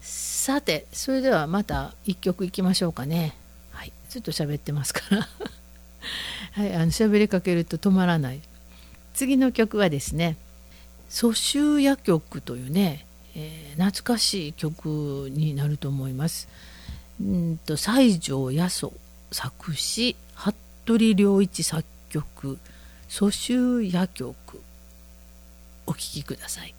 [0.02, 3.36] さてそれではまた一曲いきましょうかね。
[3.72, 3.92] はい。
[4.10, 5.28] ずっと喋ってますから。
[6.54, 8.42] はいあの喋りかけると止まらない。
[9.14, 10.38] 次の曲はですね
[11.10, 16.48] 「蘇州夜曲」というね、えー、懐かしい曲になると思います。
[17.22, 18.92] うんと西条八十
[19.32, 20.54] 作詞服
[20.98, 22.60] 部良一作曲
[23.08, 24.36] 「蘇州夜曲」
[25.88, 26.75] お聴きください。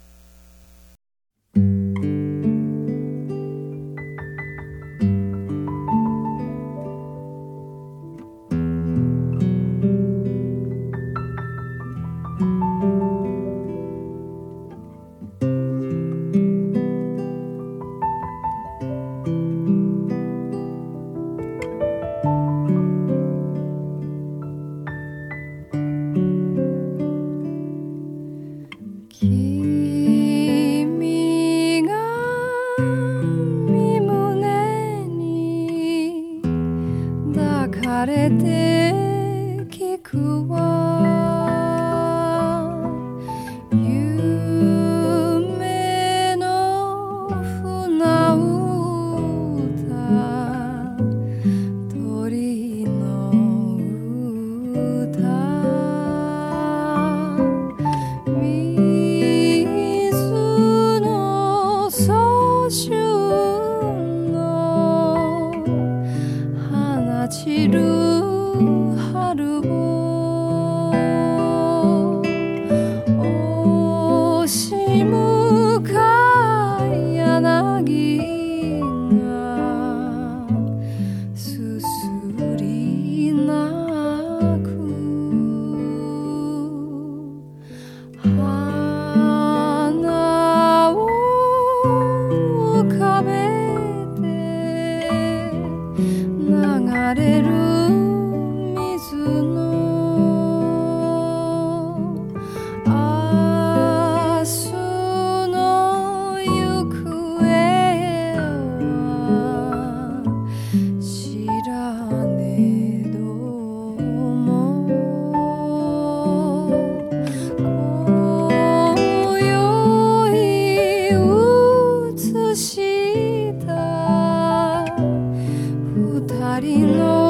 [126.56, 127.25] nobody know.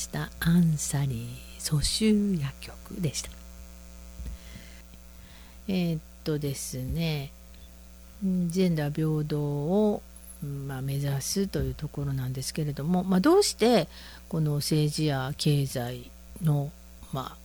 [0.00, 3.30] したアンサリー蘇州夜曲でした。
[5.68, 7.32] えーっとですね
[8.22, 10.02] ジェンダー平等を、
[10.66, 13.88] まあ、目指すというところなんですけれども、まあ、どうして
[14.28, 16.10] この政治や経済
[16.42, 16.70] の、
[17.12, 17.36] ま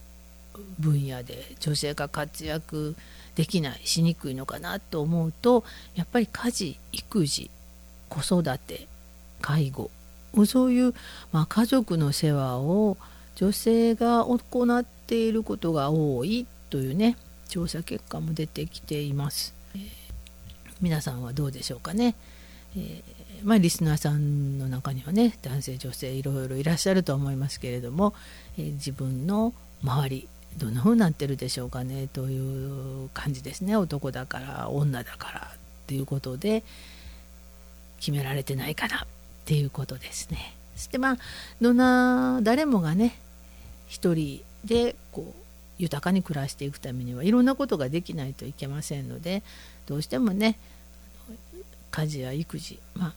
[0.55, 2.95] あ、分野で女性が活躍
[3.35, 5.63] できないしにくいのかなと思うと
[5.95, 7.49] やっぱり家事育児
[8.09, 8.87] 子育て
[9.41, 9.91] 介護
[10.43, 10.93] そういう、
[11.31, 12.97] まあ、家族の世話を
[13.35, 17.17] 女性が行っていることが多いというね
[17.47, 19.53] 調査結果も出てきています。
[19.75, 20.05] えー
[20.81, 22.15] 皆さんはどうでしょうかね。
[22.75, 28.13] えーまあ、リスナーさんの中にはね男性女性いろいろいらっしゃると思いますけれども、
[28.57, 30.27] えー自分の周り
[30.57, 35.57] どんな風になってるでしょうかねという感じですね男だから女だからっ
[35.87, 36.63] ていうことで
[37.99, 39.05] 決められてないかな
[39.45, 40.55] っていうことですね。
[40.75, 41.17] そしてまあ
[41.61, 43.17] どんな誰もがね
[43.87, 45.41] 一人でこう
[45.77, 49.43] 豊かに暮らしていくためにはいろんなことができないといけませんので
[49.87, 50.57] どうしてもね
[51.91, 53.13] 家事や育児まあ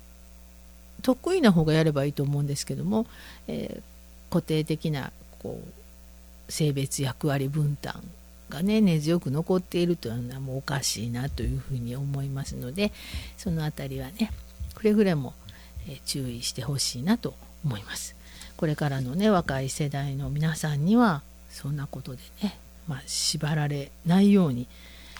[1.03, 3.07] 得意な方がやればいいと思うんですけども、
[3.49, 3.99] えー
[4.31, 5.61] 固定的なこ
[6.49, 8.03] う性別役割分担
[8.49, 12.93] がね根強く残っているというのはもうおかしいなというふうに思いますので
[13.37, 14.33] そのあたりはね
[14.75, 15.35] くれぐれも、
[15.89, 17.35] え注意してほしいなと
[17.65, 18.15] 思います。
[18.57, 24.67] これからのね若い世代の皆さんにはそんなことでね、まあ、縛られないように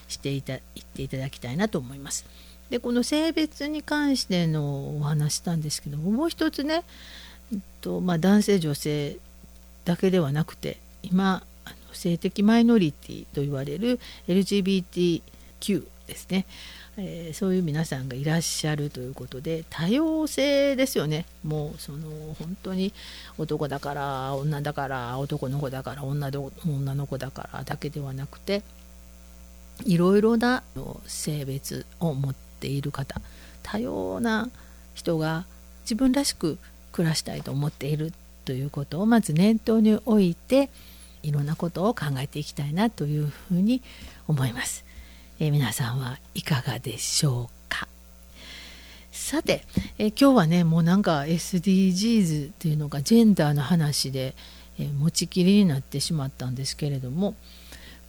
[0.09, 2.27] していた言っていただきたいなと思います。
[2.71, 6.85] でこの性別に関してのお話したんですけどももう一つね、
[7.53, 9.17] えっとまあ、男性女性
[9.85, 15.23] だけではなくて今あの性的マイノリティと言われる LGBTQ
[16.07, 16.47] ですね、
[17.01, 22.93] えーそういう皆さんがいらっしゃるということで多様性ですよねもうその本当に
[23.39, 28.63] 男だから女だから男の子だから女ど女の子だからだけではなくて
[29.85, 30.65] いろいろな
[31.07, 33.21] 性別を持っている方
[33.63, 34.51] 多様な
[34.95, 35.45] 人が
[35.83, 36.59] 自分らしく
[36.91, 38.13] 暮らしたいと思っている
[38.45, 40.69] ということをまず念頭に置いて
[41.23, 43.83] いろんなことを考えていきたいなというふうに
[44.27, 44.88] 思います。
[45.41, 47.87] えー皆さんはいかがでしょうか？
[49.13, 49.65] さて、
[49.99, 54.35] えー今日はねもうなんか SDGs っていうのがジェンダーの話で、
[54.79, 57.35] えー持ちきりになってしまったんですけれども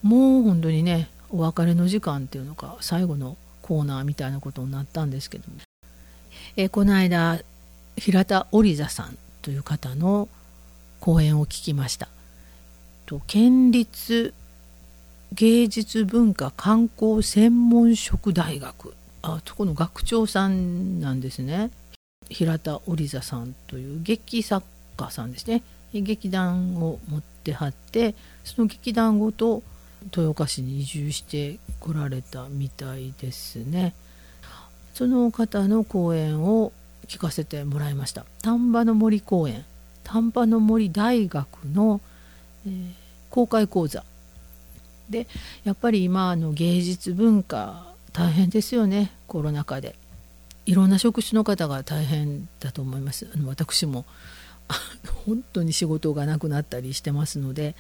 [0.02, 5.58] もう本当にねお別れの時間っていうのか最後のコーナーみたいなことになったんですけども、
[6.56, 7.40] えーこの間
[7.98, 10.30] 平田織座さんという方の
[11.00, 12.08] 講演を聞きました。
[13.06, 14.34] と県立
[15.34, 18.94] 芸術文化観光専門職大学。
[19.22, 21.72] あそこの学長さんなんですね。
[22.30, 24.66] 平田織座さんという劇作
[24.98, 25.62] 家さんですね。
[25.94, 29.64] 劇団を持ってはってその劇団ごと
[30.06, 33.94] 豊岡市に移住してこられたみたいですね。
[34.94, 36.72] その方の講演を
[37.08, 38.26] 聞かせてもらいました。
[38.42, 39.66] 丹波の森公園。
[40.04, 42.02] 丹波の森大学の、
[42.66, 44.04] えー公開講座。
[45.10, 45.28] で
[45.64, 49.96] やっぱり今の芸術文化大変ですよねコロナ禍で。
[50.66, 53.28] いろんな職種の方が大変だと思います。
[53.34, 54.06] あの私も
[55.26, 57.76] 本当に仕事がなくなったりしてますので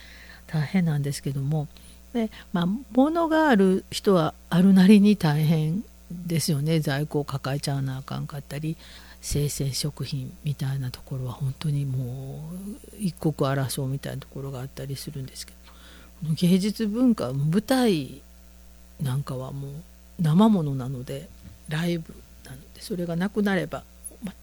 [0.47, 1.67] 大変なんですけども。
[2.13, 6.79] で、まあ、物がある人はあるなりに大変ですよね。
[6.79, 8.75] 在庫を抱えちゃわなあかんかったり
[9.21, 15.58] 生鮮食品みたいなところは本当にもう一刻争うみたいなところがあったりするんですけど。
[16.23, 18.21] 芸術文化舞台
[19.01, 19.71] なんかはもう
[20.19, 21.29] 生ものなので
[21.69, 22.13] ライブ
[22.45, 23.83] なのでそれがなくなれば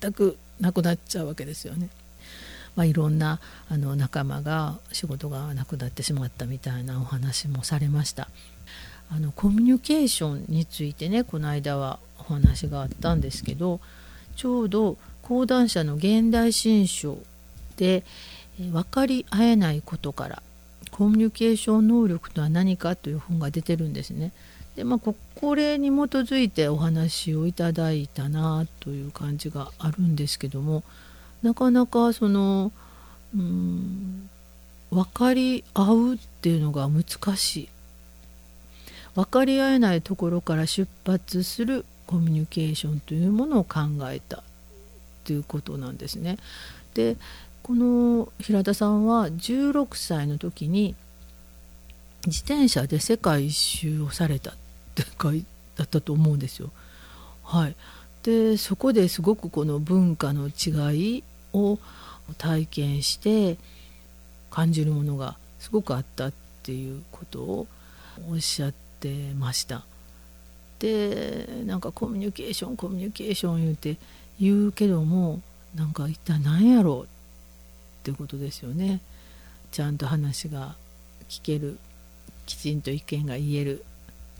[0.00, 1.88] 全くなくなっちゃうわけですよね。
[2.76, 8.28] まあ、いろんなあの仲間が仕事がなくなってしまったみたいなお話もされました
[9.10, 13.80] あのコミュニケーションについてねこの間はお話があったんですけど
[14.36, 17.18] ちょうど講談社の現代新書
[17.78, 18.04] で
[18.60, 20.42] 「分かり合えないことから
[20.96, 24.32] コミュニケーション能力とは何か」という本が出てるんですね。
[24.76, 30.82] でまあ、これに基づいてお話をいただいたなという感じがあるんですけども
[31.42, 32.72] なかなかその
[33.34, 34.28] うん
[34.90, 37.68] 分かり合うっていうのが難しい
[39.14, 43.80] 分かり合えないところから出発するコミュニケーションというものを考
[44.10, 44.42] えた
[45.24, 46.36] ということなんですね。
[46.92, 47.16] で
[47.66, 50.94] この平田さんは16歳の時に
[52.24, 54.54] 自転車で世界一周をされたっ
[54.94, 55.44] て書い
[55.74, 56.70] だったと思うんですよ。
[57.42, 57.74] はい、
[58.22, 61.80] でそこですごくこの文化の違いを
[62.38, 63.58] 体験して
[64.48, 67.66] 感じるものがすごくあったっていうことを
[68.30, 69.84] おっしゃってました。
[70.78, 73.96] でなんかコミュニケーションコミュニケーション言うて
[74.38, 75.42] 言うけども
[75.74, 77.15] なんか一体何やろう
[78.06, 79.00] っていうことですよね。
[79.72, 80.76] ちゃんと話が
[81.28, 81.76] 聞ける
[82.46, 83.84] きちんと意見が言える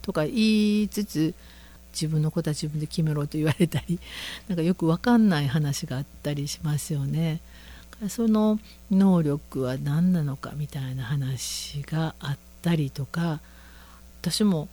[0.02, 1.34] とか言いつつ
[1.92, 3.98] 自分のことは自分で決めろと言われたり
[4.46, 7.40] なんかよく分かんない話があったりしますよね。
[8.08, 8.60] その
[8.90, 13.40] 能力は何なのかみたいな話があったりとか
[14.20, 14.68] 私も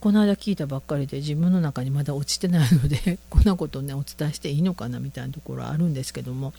[0.00, 6.54] この間聞いたばっかりで自分の中にまだ落ちてないので こんなことねお伝えしていいのかなみたいなところはあるんですけども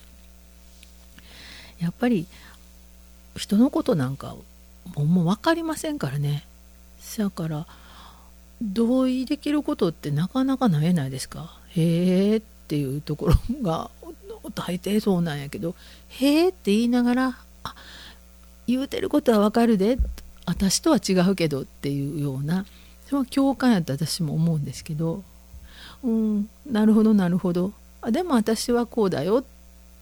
[1.79, 2.27] やっぱり
[3.35, 4.35] 人のことなんか
[4.95, 6.45] もう分かりませんからね。
[7.17, 7.65] だから
[8.61, 13.89] 同意できることってなかなかないないですかへえっていうところが
[14.55, 15.75] 大抵そうなんやけど
[16.07, 17.75] へえって言いながらあ
[18.67, 19.97] 言うてることはわかるで
[20.45, 22.65] 私とは違うけどっていうような
[23.09, 25.23] その共感やった私も思うんですけど
[26.03, 29.43] うんなるほどなるほどあでも私はこうだよっ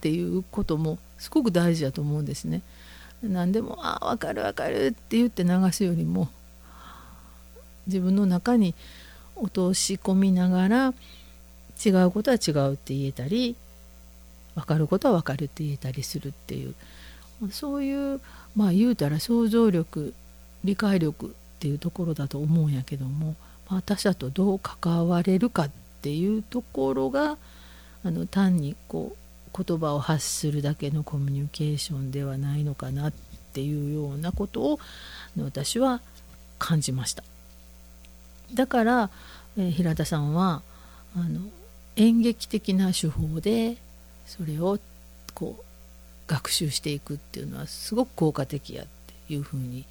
[0.02, 2.64] ていうこともすごく大事だと思うんですね。
[3.22, 6.30] 何でも「ああ分かる分かる」って言って流すよりも
[7.86, 8.74] 自分の中に
[9.36, 10.94] 落とし込みながら
[11.86, 13.56] 違うことは違うって言えたり
[14.56, 16.74] 分かることは分かるって言えたりするっていう
[17.52, 18.20] そういう
[18.56, 20.16] まあ言うたら想像力
[20.64, 23.36] 理解力っていうところだと思うんやけども、
[23.70, 27.38] まあ、他者とどう関われるかっていうところが
[28.04, 29.18] あの単にこう
[29.58, 33.14] 言葉を発するだけのコミュニケーションではないのかなっ
[33.54, 34.80] ていうようなことを
[35.38, 36.02] 私は
[36.60, 37.24] 感じました。
[38.54, 39.10] だから、
[39.58, 40.62] えー、平田さんは
[41.16, 41.42] あの
[41.96, 43.78] 演劇的な手法で
[44.26, 44.80] それを
[45.34, 45.64] こう
[46.28, 48.88] 学習していくっていうのはすごく効果的やっ
[49.28, 49.86] ていうふうに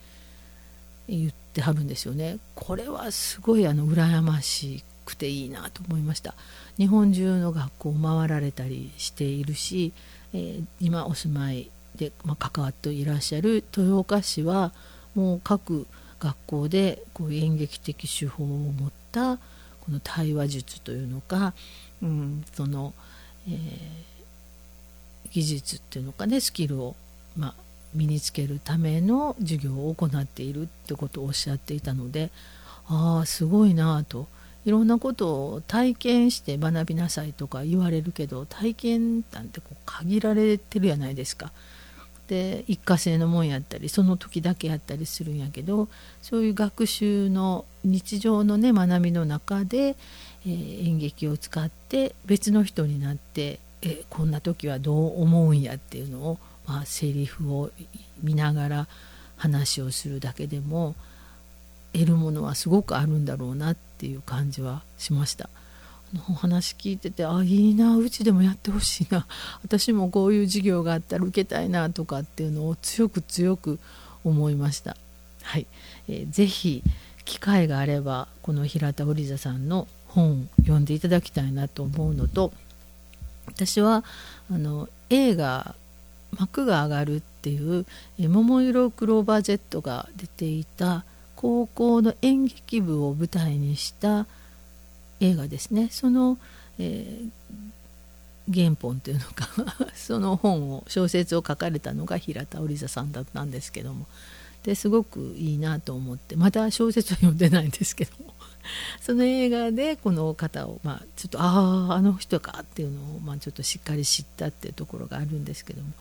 [1.09, 2.39] 言ってはるんですよね。
[2.55, 6.35] これはすごいあの羨ましくていいなと思いました。
[6.79, 9.93] 日本中の学校を回られたりしているし、
[10.33, 14.73] えー、今お住まいで、まあ、関わっていらっしゃる豊岡市は
[15.15, 15.87] もう各
[16.19, 21.55] 学校でこう演劇的手法を持ったこの対話術というのか、
[22.03, 22.93] うん、その、
[23.49, 23.57] えー、
[25.33, 26.95] 技術っていうのかねスキルを、
[27.37, 27.55] まあ、
[27.95, 32.31] 身につけるための授業を行っているってことをおっしゃっていたので
[32.87, 34.29] ああすごいなと
[34.71, 41.51] いろんなことを体験して学びなさいとか言われるけど体験なんてこう限られてるやないですか。
[42.29, 45.89] で一過性のもんやったりその時だけやったりするんやけど
[46.23, 49.97] そういう学習の日常のね学びの中で、
[50.47, 57.73] えー、演劇を使って別の人になってえこんな時はどう思うんやっていうのを、まあ、セリフを
[58.23, 58.87] 見ながら
[59.37, 60.95] 話をするだけでも
[61.93, 65.51] 得るものはすごくあるんだろうなってていう感じはしました。
[66.15, 69.27] あのお話聞いててあいいなうちでもやってほしいな
[69.63, 73.79] 私もこういう授業があったら受けたいなとかっていうのを強く強く
[74.25, 74.97] 思いました。
[75.43, 75.67] はい、
[76.09, 76.83] えー、ぜひ
[77.27, 82.53] 機会があればこの平田織座さんの本を読んでいただきたいなと思うのと
[83.47, 84.05] 私は
[84.51, 85.75] あの映画
[86.39, 87.87] 「幕が上がる」っていう
[88.19, 91.05] 「桃色クローバー Z」が出ていた
[91.41, 94.27] 高校の演劇部を舞台にした
[95.21, 95.89] 「映画ですね。
[95.91, 96.37] その、
[96.79, 99.49] えー、原本というのか
[99.97, 104.07] その本を小説を書かれたのが平田織座さんだったんですけども。
[104.63, 108.35] ですごくいいなと思ってまた小説は読んでないんですけども。
[109.01, 115.93] その映画でこの方を、まあ、ちょっとあああの人かっていうのを、まあ、ちょっとしっかり知ったっていうところがあるんですけども。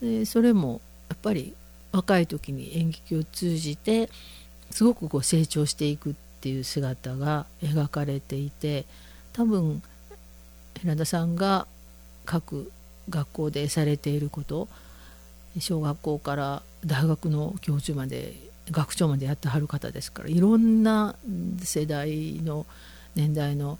[0.00, 1.54] でそれもやっぱり
[1.92, 4.10] 若い時に演劇を通じて
[4.74, 8.84] すごくこう成長していくっていう姿が描かれていて
[9.32, 9.82] 多分
[10.80, 11.68] 平田さんが
[12.24, 12.72] 各
[13.08, 14.66] 学校でされていること
[15.60, 18.34] 小学校から大学の教授まで
[18.72, 21.14] 学長までやってはる方ですからいろんな
[21.62, 22.66] 世代の
[23.14, 23.78] 年代の、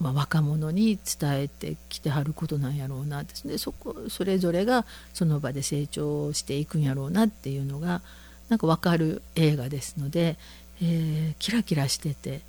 [0.00, 3.58] まあ、若者に伝えてきてはることなんやろうなですね。
[3.58, 8.00] そこそれぞれがその場で成長していくんやろうなっていうのが
[8.48, 10.36] なんか分かる映画ですので、
[10.80, 12.40] えー、キラキラしてて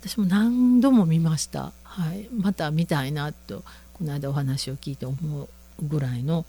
[0.00, 5.48] 私も何度も見ました、はい、また見たいなとこの間お話を聞いて思う
[5.82, 6.44] ぐらいの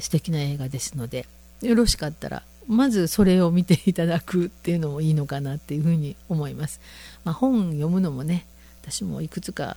[0.00, 1.26] 素敵な映画ですので
[1.62, 6.80] よろしかったらまずそれを見ていただくっていうのもいいのかなっていうふうに思います。
[7.24, 8.46] まあ、本読むのもね
[8.82, 9.76] 私もいくつか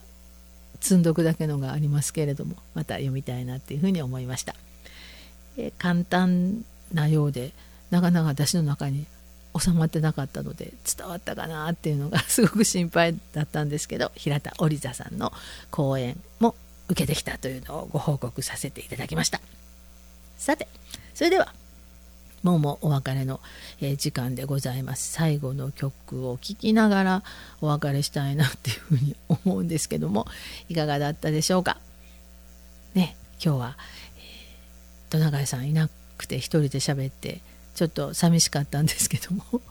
[0.80, 4.56] 積んどくだけのがありますけれどもまた読みたいなっていうふうに思いました。
[5.58, 7.52] え簡単なようで
[7.90, 9.06] なかなか私の中に
[9.58, 15.32] 収まってなかったので伝わったかなっていうのがすごく心配だったんですけど平田織座さんの
[15.72, 16.54] 講演も
[16.90, 19.42] 受けてきたというのをご報告させていただきました。
[20.38, 20.68] さて
[21.14, 21.54] それでは
[22.44, 23.42] もうもお別れの、
[23.98, 25.12] 時間でございます。
[25.12, 27.24] 最後の曲を聴きながら
[27.62, 30.28] お別れしたいなっていうふうに思うんですけども
[30.70, 31.78] いかがだったでしょうか？
[32.94, 33.78] ね今日は、
[34.18, 37.42] えー、戸永さんいなくて一人で喋って
[37.78, 39.44] ちょっと寂しかったんですけども。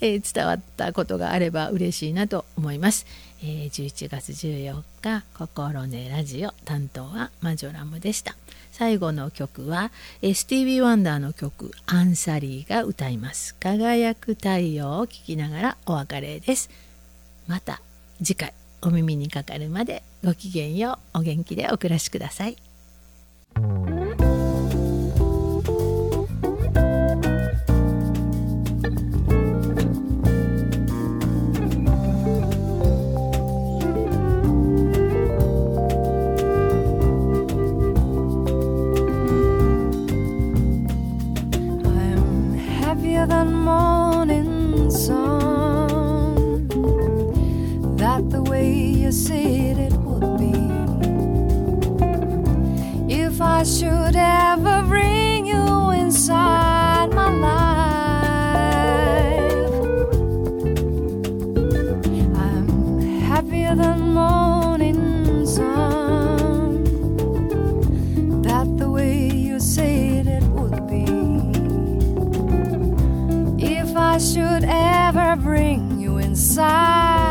[0.00, 3.04] えー、伝わったことがあれば嬉しいなと思います、
[3.42, 8.36] えー、11月14日「心ねラジオ」担当はマジョラムでした。
[8.72, 16.70] 最後の曲は、えスティービー・ワンダーの曲「アンサリー」が歌います「輝く太陽」を聴きながらお別れです。
[17.46, 17.82] また
[18.22, 22.56] 次回お耳にかかるまでごきげんようお元気でお暮らしください。
[74.20, 77.29] Should ever bring you inside